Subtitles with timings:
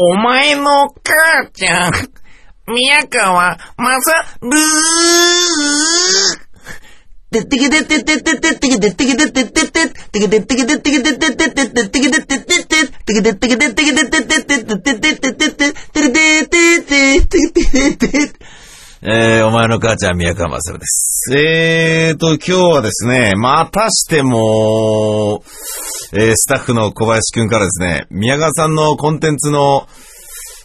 [0.00, 0.92] お前の母
[1.52, 1.92] ちゃん、
[2.72, 4.52] 宮川まさるー
[7.32, 17.28] てってけてってってってってってけてってけてってってってってけてってけてってけてってってってってけてってってってってけてってけてってけてってってってってってってってってってれてってってってっ
[17.66, 17.96] てっ
[18.30, 18.38] て
[19.00, 21.32] えー、お前の母ちゃん、宮川勝です。
[21.36, 25.44] えーと、今日はですね、またしても、
[26.12, 29.86] えー、スタッフの小林くんからですね、宮川さんのコンテンツの、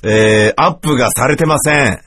[0.04, 2.02] えー、アップがされてません。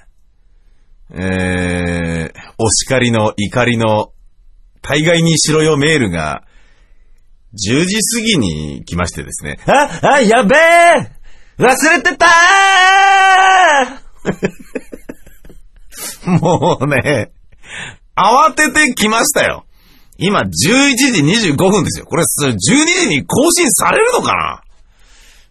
[1.14, 4.12] えー、お叱りの怒りの、
[4.80, 6.44] 大概にしろよメールが、
[7.52, 11.12] 10時過ぎに来ましてですね、あ、あ、やべえ
[11.58, 17.32] 忘れてたー もうね、
[18.16, 19.65] 慌ててきましたよ。
[20.18, 20.50] 今、11
[20.96, 22.06] 時25分ですよ。
[22.06, 24.62] これ、12時に更新されるのかな？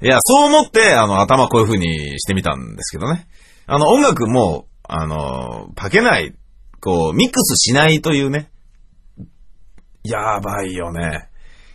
[0.01, 3.27] いや、そう思って、あの、頭こういう風にしてみたんですけどね。
[3.67, 6.33] あの、音楽も、あの、パケない、
[6.81, 8.49] こう、ミックスしないというね。
[10.03, 11.29] やばいよね。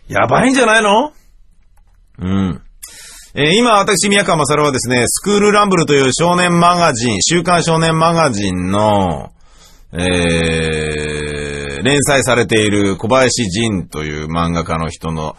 [0.07, 1.11] やばいんじゃないの？
[2.19, 2.61] うん。
[3.33, 9.31] えー今、私、宮川勝はですね、スクールランブルという少年マガジン、週刊少年マガジンの、
[9.93, 11.40] えー、
[11.83, 15.35] 連載されている小林仁という漫画家の人の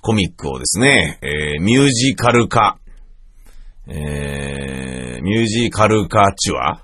[0.00, 2.78] コミックをですね、えーミュージカル化、
[3.88, 6.82] えーミュージカル化チュア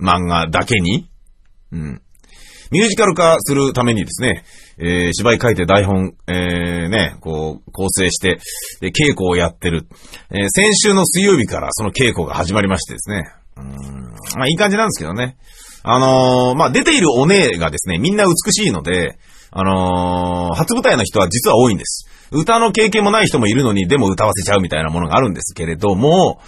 [0.00, 1.10] 漫画だけに、
[1.72, 2.02] うん。
[2.70, 4.44] ミュージカル化するためにですね、
[4.78, 8.38] えー芝居書いて台本、えーね、こう、構成して、
[8.80, 9.88] で、稽古をやってる。
[10.30, 13.24] えー先週の水曜日からその稽古が始まりましてですね。
[13.56, 13.64] うん
[14.36, 15.36] まあいい感じなんですけどね。
[15.82, 19.18] あのーまあ出ているお姉がですね、みんな美しいので、
[19.50, 22.08] あのー初舞台の人は実は多いんです。
[22.30, 26.40] 歌の経験もない人もいるのに、でも歌わせちゃうみたいなものがあるんですけれども、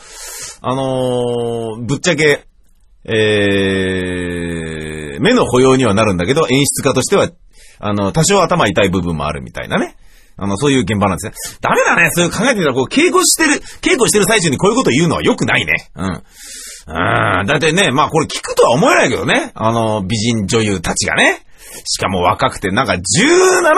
[0.60, 2.44] あのーぶっちゃけ、
[3.04, 7.30] えー、目の保養にはなるんだけど、演出家としては、
[7.78, 9.96] あの、多少頭痛い部分もあるみたいなね。
[10.36, 11.58] あの、そういう現場なんですね。
[11.60, 12.10] ダメだね。
[12.12, 15.72] そういう考えてみたら、こう、稽古してる、稽古してる最中にこういうこと言うのは良くないね。
[15.94, 16.22] うん。
[16.90, 17.46] うん。
[17.46, 19.52] だってね、まあこれ聞くとは思えないけどね。
[19.54, 21.44] あの、美人女優たちがね。
[21.84, 23.00] しかも若くて、なんか17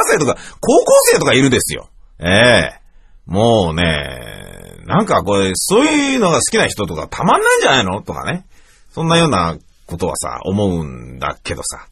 [0.07, 1.89] 歳とか、高校生とかいるですよ。
[2.19, 2.83] ええ
[3.27, 8.47] もうね、なんかこれ、そういうのが好きな人とかたまんないんじゃないのとかね。
[8.91, 9.57] そんなような
[9.87, 11.87] ことはさ、思うんだけどさ。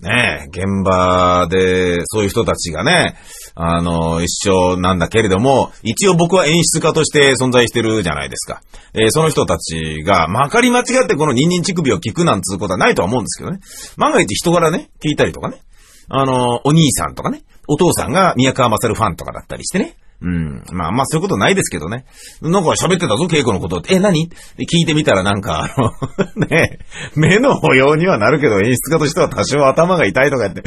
[0.00, 3.16] ねえ、現場で、そういう人たちがね、
[3.60, 8.62] あの、一緒なんだけれども、一応僕は演出家として存在してるじゃないですか。
[8.94, 13.58] えーその人たちが、まかり間違ってこのニンニン乳首を聞くなんつうことはないとは思うんですけどね。
[13.96, 15.60] 万が一人柄ね、聞いたりとかね。
[16.08, 19.96] あの、お兄さんとかね、お父さんが宮川勝ファンとかだったりしてね。
[20.20, 20.64] うん。
[20.72, 22.04] まあまあそういうことないですけどね。
[22.42, 23.94] なんか喋ってたぞ、稽古のことって。
[23.94, 24.26] え、何？
[24.26, 25.92] って聞いてみたらなんか、あの、
[26.48, 26.80] ね
[27.14, 30.62] 目の保養にはなるけど演出家としては多少頭が痛いとか言って。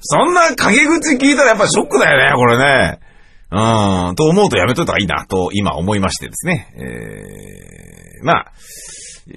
[0.00, 2.98] そんな陰口聞いたらやっぱショックだよね、これね。
[3.50, 6.68] うん、と思うとやめといた方がいいな、と今思いましてですね。
[6.76, 8.52] えー、まあ、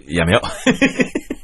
[0.08, 1.41] やめよう。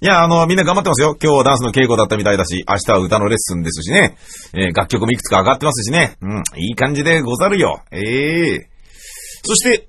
[0.00, 1.16] いや、あの、みんな頑張ってますよ。
[1.22, 4.16] 今日はダンスの稽古だったみたいだし、明日は歌のレッスンですしね。
[4.54, 6.16] えー楽曲もいくつか上がってますしね。
[6.20, 7.82] うん、いい感じでござるよ。
[7.92, 8.70] ええ
[9.44, 9.88] そして、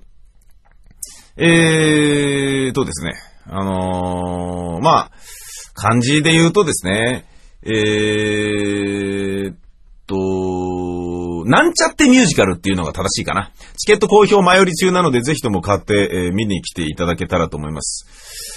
[1.36, 3.14] えーとですね。
[3.46, 5.10] あのーまあ、
[5.74, 7.26] 漢字で言うとですね、
[7.64, 9.54] えー
[10.06, 13.52] と、なんちゃってミュージカルっていうのが正しいかな。
[13.76, 18.06] チケット好評前売り中なので、ぜひとも買って、えー見に来ていただけたらと思います。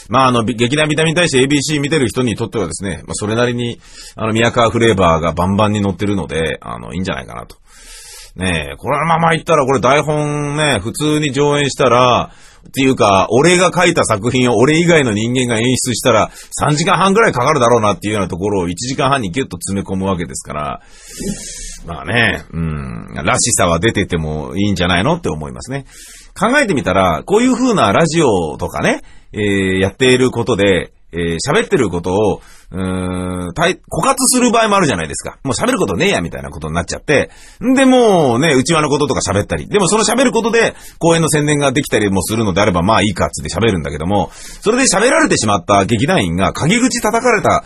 [0.09, 3.79] まあ、あの、劇団ビタミンに対して ABC 見てる人にとってはですね、まあ、それなりに、
[4.15, 7.57] あの、宮川フレーバーがバンバンに載ってるので、あの、いいんじゃないかなと。
[8.35, 12.31] ねえ、このまま言ったら、これ台本ね、普通に上演したら、
[12.67, 20.81] っていうか、俺が書いた作品を俺以外の人間が演出したら、3時間半くらいかかるだろうなっていうようなところを1時間半にギュッと詰め込むわけですから、
[21.85, 25.85] まあね、うん、らしさは出ててもいいんじゃないのって思いますね。
[26.37, 29.01] 考えてみたら、こういう風なラジオとかね、
[29.31, 35.37] えーやっていることで、えー喋ってることを、うーん、枯渇する場合もあるじゃないですか。
[35.43, 37.29] もう喋ることねえや、みたいなことになっちゃって。
[37.63, 39.69] んで、もうね、内輪のこととか喋ったり。
[39.69, 47.63] でもその喋ることで、公演の宣伝ができたりもするのであれば、まあいいかつって喋るんだけども、それで喋られてしまった劇団員が、陰口叩かれた、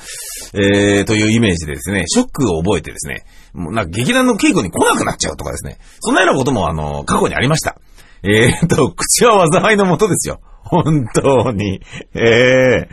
[0.53, 3.23] えー、というイメージでですね、ショックを覚えてですね、
[3.53, 7.77] もうなんか劇団の稽古に来なくなっちゃうとかですね、そんなようなことも、あの、過去にありました。
[8.23, 10.41] えーと、口は災いのもとですよ。
[10.63, 11.81] 本当に。
[12.13, 12.89] ええ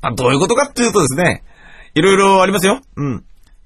[0.00, 1.44] まあ、どういうことかっていうとですね、
[1.94, 2.80] いろいろありますよ。
[2.96, 3.24] うん。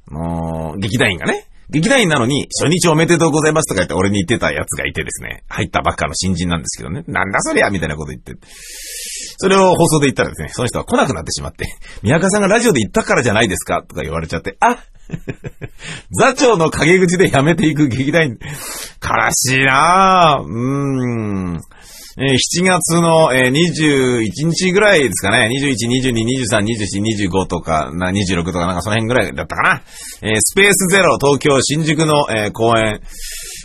[0.08, 8.34] もう、劇団員がね、劇団員なのに、初日おめでとうございますとか言って俺に言ってたやつがいてですね、入ったばっかの新人なんですけどね、なんだそりゃみたいなこと言って。
[9.38, 11.66] それを放送で言ったらですね、その人は来なくなってしまって、
[12.02, 14.84] 宮川さんがラジオで言ったからじゃないですかとか言われちゃって、あ
[16.12, 18.38] 座長の陰口で辞めていく劇団員。
[19.02, 20.42] 悲しいなぁ。
[20.42, 21.60] うーん。
[22.18, 25.48] えー7月の、えー21日ぐらいですかね。
[25.50, 29.82] 21、22、23、24、25とか、な26とかなんかその辺ぐらいだったかな。
[30.22, 33.00] えースペースゼロ東京新宿の、えー公演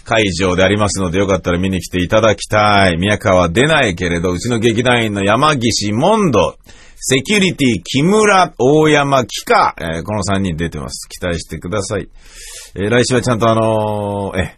[0.06, 2.98] 会場でありますのでよかったら見に来ていただきたい。
[2.98, 6.56] 宮川出ないけれど、うちの劇団員の山岸モンド、
[7.00, 11.10] セキュリティ、木村、大山、木下、えーこの3人出てます。
[11.10, 12.08] 期待してください。
[12.76, 14.57] えー来週はちゃんとあのーえ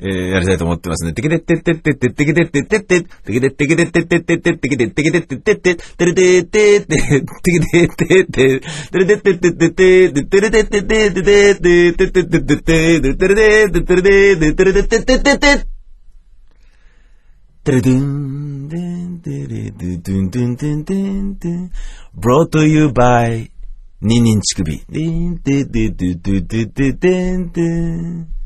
[0.00, 1.12] えーやりたいと思ってますね。
[1.12, 8.60] てけてってってってってってけてってってって、てけてってけてってってってって、てけてってけてってってって、てれてってって、てけてってって、
[8.90, 15.66] てれてってってってって、てれてってってってって、てれてってってってって、てれてってってってって、てれてってってってって、
[17.64, 21.70] てれドゥン、でん、てれドゥドゥンドゥンドゥンドゥンドゥン、
[22.18, 23.48] brought to you by
[24.02, 24.84] ニンニン乳首。
[24.90, 28.43] でん、てでドゥドゥドゥドゥでん、でん。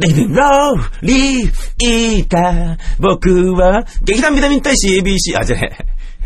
[0.00, 5.76] レデンローリータ僕は劇団ビタミン大使 ABC あ、じゃね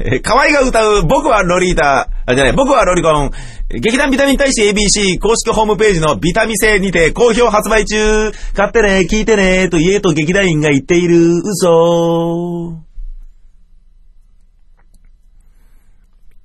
[0.01, 0.21] え。
[0.21, 2.53] 河合が歌う僕はロリータあ、じゃねえ。
[2.53, 3.31] 僕はロリコン。
[3.71, 12.85] 劇団ビタミン大使 ABC 公式ホームページのビタミセにて好評発売中買ってね、聞いてね、と家と劇団員が言っている嘘。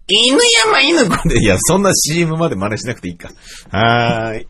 [0.08, 3.30] 犬山犬子で、いや、そんな CM まで真似しなくていいか。
[3.70, 4.48] はーい。